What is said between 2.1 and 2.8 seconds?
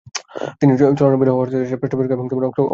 এবং অংশগ্রহণকারী ছিলেন।